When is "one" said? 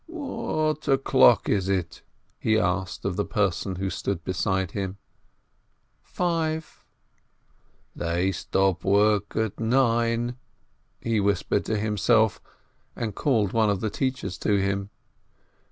13.53-13.69